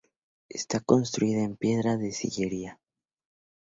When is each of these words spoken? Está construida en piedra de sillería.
Está 0.49 0.79
construida 0.79 1.43
en 1.43 1.55
piedra 1.55 1.95
de 1.95 2.11
sillería. 2.11 2.79